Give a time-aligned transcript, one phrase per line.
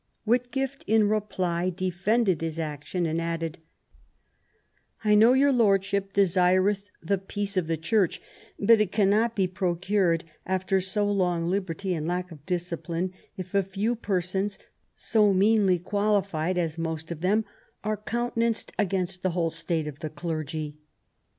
[0.25, 3.59] Whitgift, in reply, defended his action, and added:
[5.03, 8.19] I know your Lordship desireth the peace of the Church,
[8.59, 13.61] but it cannot be procured after so long liberty and lack of discipline if a
[13.61, 14.57] few persons,
[14.95, 17.45] so meanly qualified as most of them,
[17.83, 20.79] are countenanced against the whole state of the clergy